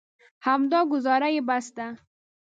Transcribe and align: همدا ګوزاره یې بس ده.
همدا 0.47 0.79
ګوزاره 0.91 1.29
یې 1.35 1.41
بس 1.47 1.65
ده. 1.77 1.87